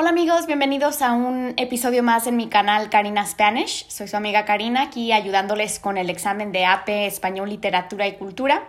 [0.00, 3.84] Hola amigos, bienvenidos a un episodio más en mi canal Karina Spanish.
[3.88, 8.62] Soy su amiga Karina aquí ayudándoles con el examen de AP Español, Literatura y Cultura.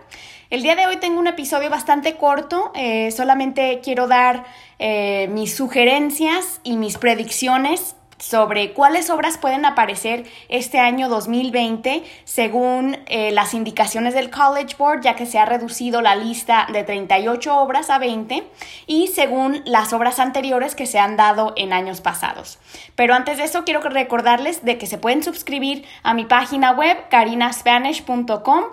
[0.50, 4.42] El día de hoy tengo un episodio bastante corto, eh, solamente quiero dar
[4.80, 12.98] eh, mis sugerencias y mis predicciones sobre cuáles obras pueden aparecer este año 2020 según
[13.06, 17.56] eh, las indicaciones del College Board, ya que se ha reducido la lista de 38
[17.56, 18.44] obras a 20
[18.86, 22.58] y según las obras anteriores que se han dado en años pasados.
[22.94, 26.96] Pero antes de eso quiero recordarles de que se pueden suscribir a mi página web
[27.08, 28.64] carinaspanish.com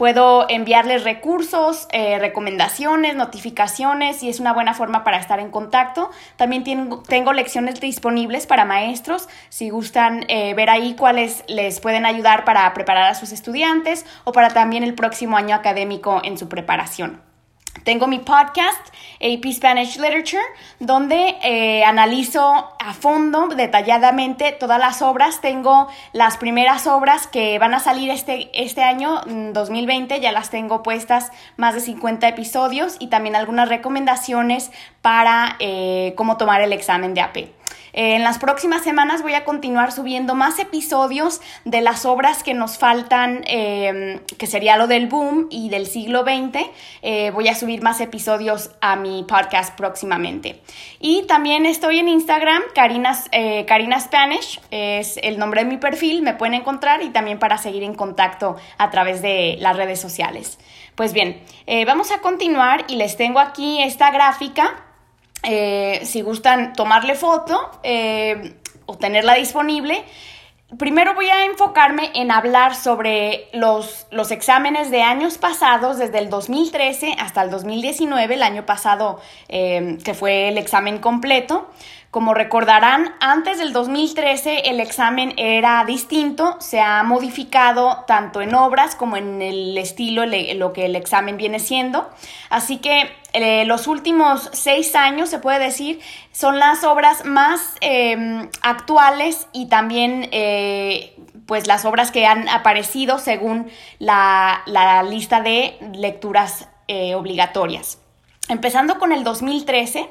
[0.00, 6.08] Puedo enviarles recursos, eh, recomendaciones, notificaciones y es una buena forma para estar en contacto.
[6.36, 12.46] También tengo, lecciones disponibles para maestros si gustan eh, ver ahí cuáles les pueden ayudar
[12.46, 17.29] para preparar a sus estudiantes o para también el próximo año académico en su preparación.
[17.84, 18.88] Tengo mi podcast,
[19.20, 20.42] AP Spanish Literature,
[20.80, 22.42] donde eh, analizo
[22.78, 25.40] a fondo, detalladamente, todas las obras.
[25.40, 30.50] Tengo las primeras obras que van a salir este, este año, 2020, mm, ya las
[30.50, 36.72] tengo puestas, más de 50 episodios y también algunas recomendaciones para eh, cómo tomar el
[36.72, 37.59] examen de AP.
[37.92, 42.54] Eh, en las próximas semanas voy a continuar subiendo más episodios de las obras que
[42.54, 46.70] nos faltan, em, que sería lo del boom y del siglo XX.
[47.02, 50.60] Eh, voy a subir más episodios a mi podcast próximamente.
[51.00, 56.22] Y también estoy en Instagram, Karina, eh, Karina Spanish, es el nombre de mi perfil,
[56.22, 60.58] me pueden encontrar y también para seguir en contacto a través de las redes sociales.
[60.94, 61.42] Pues bien,
[61.86, 64.89] vamos a continuar y les tengo aquí esta gráfica
[65.42, 68.56] eh, si gustan tomarle foto eh,
[68.86, 70.04] o tenerla disponible.
[70.78, 76.30] Primero voy a enfocarme en hablar sobre los, los, exámenes de años pasados, desde el
[76.30, 81.68] 2013 hasta el 2019, el año pasado eh, que fue el examen completo.
[82.10, 88.96] Como recordarán, antes del 2013 el examen era distinto, se ha modificado tanto en obras
[88.96, 92.10] como en el estilo, lo que el examen viene siendo.
[92.48, 96.00] Así que eh, los últimos seis años, se puede decir,
[96.32, 101.14] son las obras más em, actuales y también eh,
[101.46, 103.70] pues las obras que han aparecido según
[104.00, 104.64] la,
[105.08, 107.98] lista de lecturas eh, obligatorias.
[108.48, 110.10] Empezando con el 2013,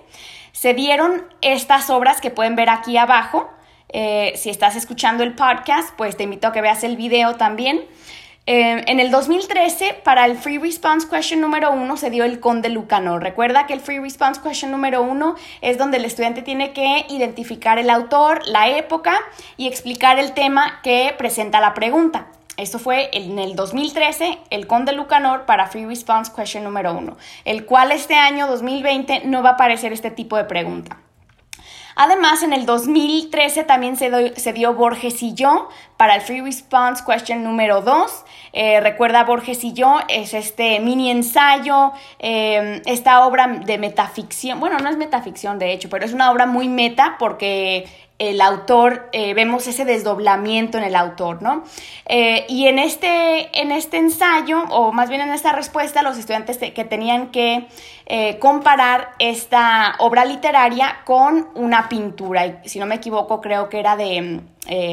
[0.52, 3.50] se dieron estas obras que pueden ver aquí abajo.
[3.90, 7.86] Eh, si estás escuchando el podcast, pues te invito a que veas el video también.
[8.52, 12.70] Eh, en el 2013, para el Free Response Question número uno, se dio el Conde
[12.70, 13.22] Lucanor.
[13.22, 17.78] Recuerda que el Free Response Question número uno es donde el estudiante tiene que identificar
[17.78, 19.20] el autor, la época
[19.56, 22.28] y explicar el tema que presenta la pregunta.
[22.59, 27.16] Esto fue en el 2013, el Conde Lucanor para Free Response Question número uno,
[27.46, 30.97] el cual este año 2020 no va a aparecer este tipo de pregunta.
[31.96, 37.44] Además, en el 2013 también se, dio Borges y yo para el Free Response Question
[37.44, 38.25] número 2.
[38.52, 44.59] Eh, recuerda, Borges y yo es este mini ensayo, eh, esta obra de metaficción.
[44.59, 49.09] Bueno, no es metaficción de hecho, pero es una obra muy meta porque el autor,
[49.13, 51.63] eh, vemos ese desdoblamiento en el autor, ¿no?
[52.06, 56.58] Eh, y en este, en este ensayo, o más bien en esta respuesta, los estudiantes
[56.58, 57.68] que tenían que
[58.06, 63.79] eh, comparar esta obra literaria con una pintura, y si no me equivoco, creo que
[63.79, 64.41] era de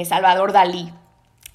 [0.06, 0.90] Salvador Dalí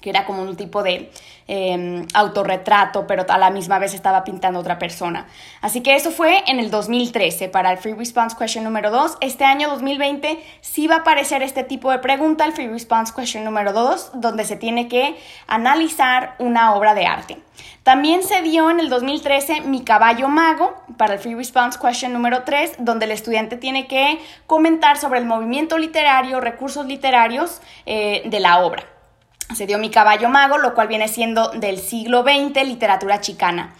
[0.02, 1.10] que era como un tipo de
[1.54, 5.26] em, autorretrato, pero a la misma vez estaba pintando otra persona.
[5.60, 9.18] Así que eso fue en el 2013 para el Free Response Question número 2.
[9.20, 13.44] Este año 2020 sí va a aparecer este tipo de pregunta, el Free Response Question
[13.44, 15.14] número 2, donde se tiene que
[15.46, 17.38] analizar una obra de arte.
[17.82, 22.44] También se dio en el 2013 Mi caballo mago para el Free Response Question número
[22.44, 28.40] 3, donde el estudiante tiene que comentar sobre el movimiento literario, recursos literarios eh, de
[28.40, 28.91] la obra
[29.54, 33.74] se dio Mi caballo mago, lo cual viene siendo del siglo XX, literatura chicana.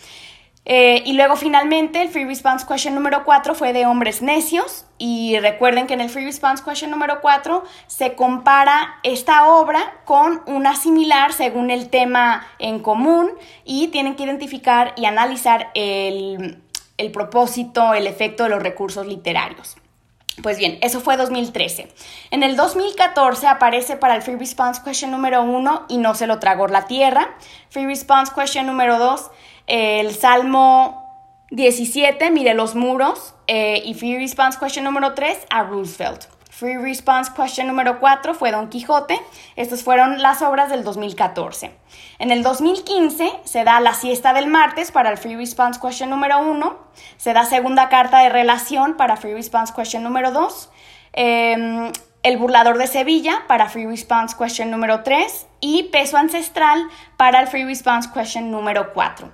[0.64, 5.36] Eh, y luego finalmente el Free Response Question número 4 fue de hombres necios y
[5.40, 10.76] recuerden que en el Free Response Question número 4 se compara esta obra con una
[10.76, 13.32] similar según el tema en común
[13.64, 16.62] y tienen que identificar y analizar el,
[16.96, 19.76] el propósito, el efecto de los recursos literarios.
[20.40, 21.88] Pues bien, eso fue 2013.
[22.30, 26.38] En el 2014 aparece para el Free Response Question número 1 y no se lo
[26.38, 27.36] tragó la tierra.
[27.68, 29.30] Free Response Question número 2,
[29.66, 33.34] el Salmo 17, mire los muros.
[33.46, 36.24] Eh, y Free Response Question número 3, a Roosevelt.
[36.52, 39.18] Free Response Question número 4 fue Don Quijote.
[39.56, 41.72] Estas fueron las obras del 2014.
[42.18, 46.40] En el 2015 se da la siesta del martes para el Free Response Question número
[46.40, 46.76] 1.
[47.16, 50.70] Se da segunda carta de relación para Free Response Question número 2.
[51.14, 51.90] Em,
[52.22, 57.46] el burlador de Sevilla para Free Response Question número 3 y Peso Ancestral para el
[57.46, 59.32] Free Response Question número 4.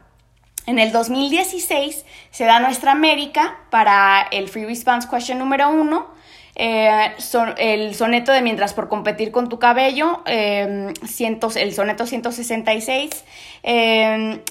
[0.66, 6.17] En el 2016 se da Nuestra América para el Free Response Question número 1
[6.58, 7.14] eh,
[7.56, 13.24] el soneto de Mientras por competir con tu cabello, eh, el soneto 166.
[13.62, 14.42] Eh,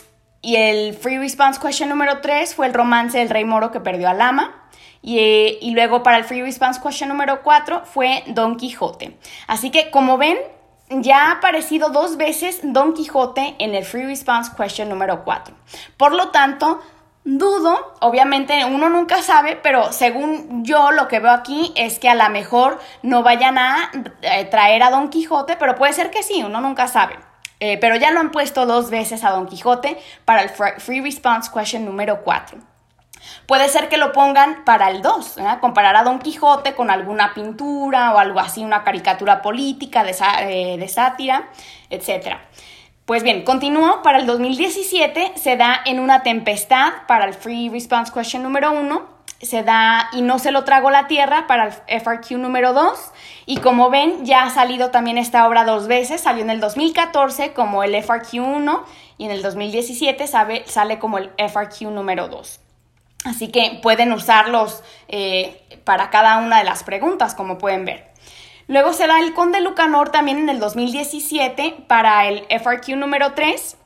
[0.41, 4.07] y el Free Response Question número 3 fue el romance del rey moro que perdió
[4.07, 4.63] al ama.
[5.01, 9.17] Y, y, luego para el Free Response Question número 4 fue Don Quijote.
[9.47, 10.37] Así que como ven,
[10.89, 15.53] ya ha aparecido dos veces Don Quijote en el Free Response Question número 4.
[15.97, 16.81] Por lo tanto,
[17.29, 22.15] Dudo, obviamente uno nunca sabe, pero según yo lo que veo aquí es que a
[22.15, 23.91] lo mejor no vayan a
[24.21, 27.19] eh, traer a Don Quijote, pero puede ser que sí, uno nunca sabe.
[27.59, 31.51] Eh, pero ya lo han puesto dos veces a Don Quijote para el Free Response
[31.53, 32.59] Question número 4.
[33.45, 38.13] Puede ser que lo pongan para el 2, comparar a Don Quijote con alguna pintura
[38.13, 41.49] o algo así, una caricatura política de, eh, de sátira,
[41.89, 42.37] etc.
[43.07, 44.01] Pues bien, continúo.
[44.03, 49.01] Para el 2017 se da en una tempestad para el Free Response Question número 1.
[49.41, 52.99] Se da y no se lo trago la tierra para el FRQ número 2.
[53.45, 56.19] Y como ven, ya ha salido también esta obra dos veces.
[56.19, 58.85] Salió en el 2014 como el FRQ 1
[59.17, 62.59] y en el 2017 sale como el FRQ número 2.
[63.23, 68.16] Así que pueden usarlos eh, para cada una de las preguntas, como pueden ver.
[68.67, 73.77] Luego se da el Conde Lucanor también en el 2017 para el FRQ número 3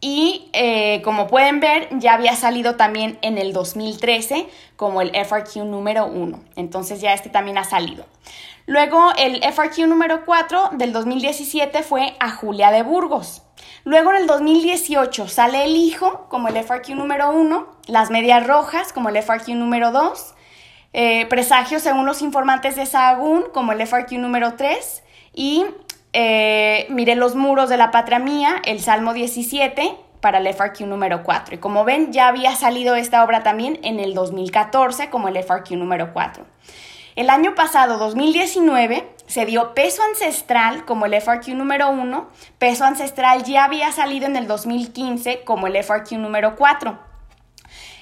[0.00, 5.56] y eh, como pueden ver ya había salido también en el 2013 como el FRQ
[5.66, 6.40] número 1.
[6.56, 8.06] Entonces ya este también ha salido.
[8.64, 13.42] Luego el FRQ número 4 del 2017 fue a Julia de Burgos.
[13.84, 18.94] Luego en el 2018 sale el hijo como el FRQ número 1, las medias rojas
[18.94, 20.34] como el FRQ número 2
[20.92, 25.02] eh, presagios según los informantes de Sahagún, como el FRQ número 3,
[25.34, 25.64] y
[26.12, 31.22] eh, Miré los muros de la patria mía, el Salmo 17, para el FRQ número
[31.22, 31.54] 4.
[31.54, 35.70] Y como ven, ya había salido esta obra también en el 2014 como el FRQ
[35.72, 36.44] número 4.
[37.16, 42.28] El año pasado, 2019, se dio Peso Ancestral como el FRQ número 1.
[42.58, 47.09] Peso Ancestral ya había salido en el 2015 como el FRQ número 4.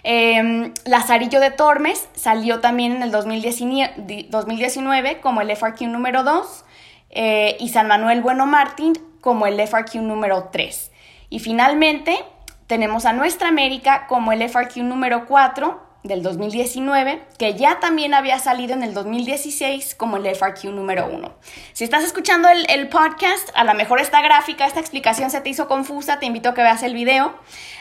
[0.05, 6.65] Eh, Lazarillo de Tormes salió también en el 2019, como el FRQ número 2
[7.11, 10.93] eh, y San Manuel Bueno Martín como el FRQ número 3.
[11.31, 12.25] Y finalmente
[12.67, 18.39] tenemos a Nuestra América como el FRQ número 4 del 2019, que ya también había
[18.39, 21.35] salido en el 2016 como el FRQ número 1.
[21.73, 25.67] Si estás escuchando el, podcast, a lo mejor esta gráfica, esta explicación se te hizo
[25.67, 27.35] confusa, te invito a que veas el video.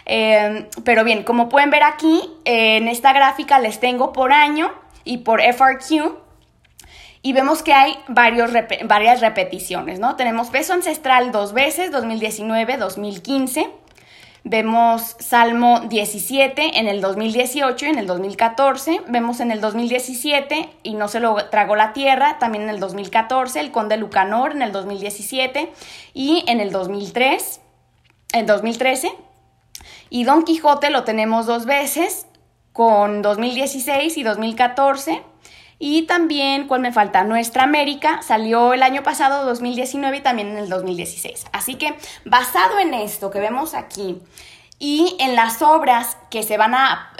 [0.05, 4.71] Eh, pero bien, como pueden ver aquí, en esta gráfica les tengo por año
[5.03, 6.17] y por FRQ.
[7.21, 8.51] Y vemos que hay varios,
[8.85, 10.15] varias repeticiones, ¿no?
[10.15, 13.69] Tenemos peso ancestral dos veces, 2019, 2015.
[14.43, 19.01] Vemos Salmo 17 en el 2018 y en el 2014.
[19.07, 23.59] Vemos en el 2017 y no se lo tragó la tierra, también en el 2014,
[23.59, 25.71] el conde Lucanor en el 2017
[26.13, 27.61] y en el 2003,
[28.33, 29.11] en 2013.
[30.09, 32.27] Y Don Quijote lo tenemos dos veces,
[32.71, 35.23] con 2016 y 2014.
[35.79, 37.23] Y también, ¿cuál me falta?
[37.23, 41.45] Nuestra América salió el año pasado, 2019, y también en el 2016.
[41.51, 44.19] Así que, basado en esto que vemos aquí
[44.79, 47.11] y en las obras que se van a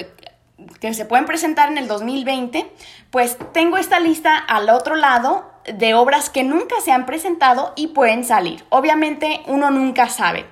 [0.79, 2.69] que se pueden presentar en el 2020,
[3.11, 7.87] pues tengo esta lista al otro lado de obras que nunca se han presentado y
[7.87, 8.65] pueden salir.
[8.69, 10.45] Obviamente uno nunca sabe.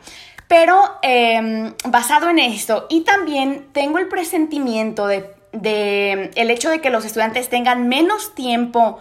[0.47, 6.81] Pero em, basado en esto y también tengo el presentimiento de de el hecho de
[6.81, 8.99] que los estudiantes tengan menos tiempo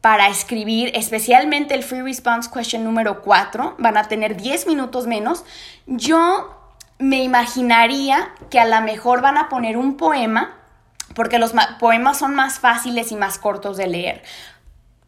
[0.00, 5.44] para escribir, especialmente el Free Response Question número 4, van a tener 10 minutos menos,
[5.86, 6.56] yo
[6.98, 10.56] me imaginaría que a lo mejor van a poner un poema,
[11.14, 14.22] porque los poemas son más fáciles y más cortos de leer.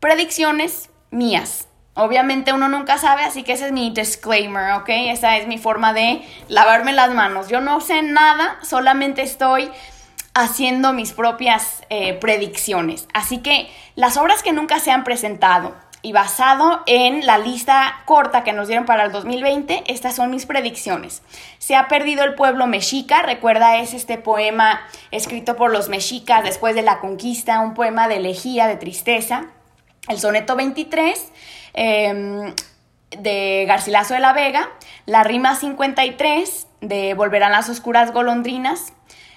[0.00, 1.68] Predicciones mías.
[1.94, 4.88] Obviamente uno nunca sabe, así que ese es mi disclaimer, ¿ok?
[4.88, 7.48] Esa es mi forma de lavarme las manos.
[7.48, 9.70] Yo no sé nada, solamente estoy
[10.34, 13.08] haciendo mis propias eh, predicciones.
[13.12, 18.42] Así que las obras que nunca se han presentado y basado en la lista corta
[18.42, 21.22] que nos dieron para el 2020, estas son mis predicciones.
[21.58, 24.80] Se ha perdido el pueblo mexica, recuerda es este poema
[25.12, 29.46] escrito por los mexicas después de la conquista, un poema de elegía, de tristeza.
[30.08, 31.32] El soneto 23
[31.74, 32.52] em,
[33.16, 34.70] de Garcilaso de la Vega,
[35.06, 38.92] la rima 53 de Volverán las oscuras golondrinas,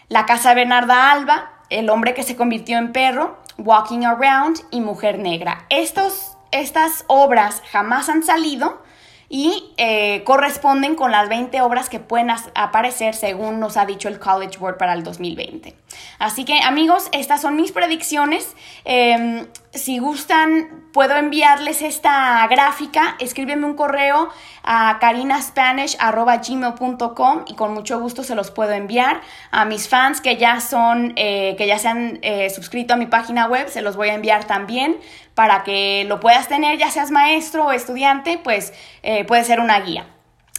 [0.10, 4.82] la casa de Bernarda Alba, El hombre que se convirtió en perro, Walking Around y
[4.82, 5.66] Mujer Negra.
[5.70, 8.84] Estos, estas obras jamás han salido
[9.30, 14.20] y eh, corresponden con las 20 obras que pueden aparecer según nos ha dicho el
[14.20, 15.76] College Board para el 2020.
[16.20, 18.56] Así que amigos, estas son mis predicciones.
[18.84, 23.16] Em, si gustan, puedo enviarles esta gráfica.
[23.20, 24.30] Escríbeme un correo
[24.64, 29.22] a carinaspanish.gmail.com y con mucho gusto se los puedo enviar.
[29.52, 33.08] A mis fans que ya son, eh, que ya se han eh, suscrito a mi
[33.08, 34.98] página web, se los voy a enviar también
[35.34, 39.80] para que lo puedas tener, ya seas maestro o estudiante, pues eh, puede ser una
[39.82, 40.15] guía.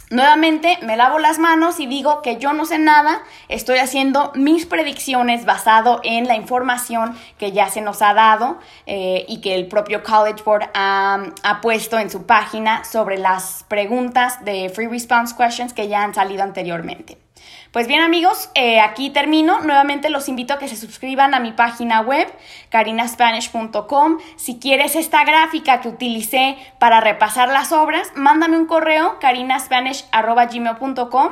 [0.09, 4.65] Nuevamente me lavo las manos y digo que yo no sé nada, estoy haciendo mis
[4.65, 9.67] predicciones basado en la información que ya se nos ha dado eh, y que el
[9.67, 15.35] propio College Board ha, ha, puesto en su página sobre las preguntas de Free Response
[15.35, 17.26] Questions que ya han salido anteriormente.
[17.71, 19.59] Pues bien amigos, eh, aquí termino.
[19.61, 22.27] Nuevamente los invito a que se suscriban a mi página web,
[22.69, 24.19] carinaspanish.com.
[24.35, 31.29] Si quieres esta gráfica que utilicé para repasar las obras, mándame un correo, carinaspanish.gmail.com.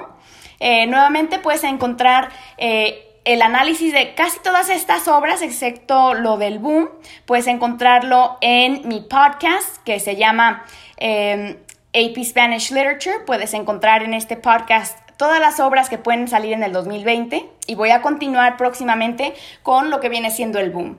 [0.59, 2.29] Eh, nuevamente puedes encontrar...
[2.57, 6.89] Eh, el análisis de casi todas estas obras, excepto lo del boom,
[7.25, 10.63] puedes encontrarlo en mi podcast que se llama
[10.99, 13.21] AP Spanish Literature.
[13.25, 17.75] Puedes encontrar en este podcast todas las obras que pueden salir en el 2020 y
[17.75, 20.97] voy a continuar próximamente con lo que viene siendo el boom.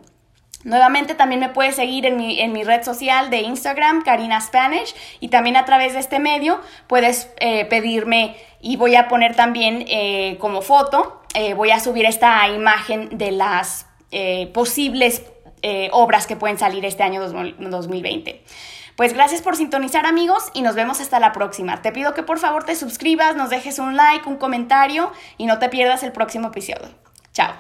[0.67, 4.97] Nuevamente también me puedes seguir en mi, en mi, red social de Instagram, Karina Spanish,
[5.21, 9.85] y también a través de este medio puedes eh, pedirme y voy a poner también
[9.87, 13.87] eh, como foto, eh, voy a subir esta imagen de las
[14.55, 15.23] posibles
[15.93, 18.43] obras que pueden salir este año 2020.
[18.97, 21.83] Pues gracias por sintonizar amigos y nos vemos hasta la próxima.
[21.83, 25.59] Te pido que por favor te suscribas, nos dejes un like, un comentario y no
[25.59, 26.89] te pierdas el próximo episodio.
[27.33, 27.55] Chao.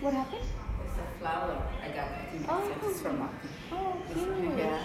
[0.00, 0.42] What happened?
[0.42, 2.08] It's a flower I got.
[2.48, 2.60] Oh.
[3.02, 3.28] from a,
[3.72, 4.58] Oh, cute.
[4.58, 4.80] yeah.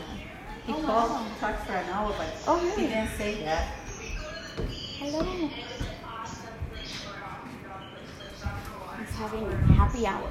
[0.66, 1.26] He Oh, called, wow.
[1.40, 3.64] talked for an hour, but Oh, he didn't say that.
[5.00, 5.24] Hello.
[9.00, 10.30] He's having happy hour.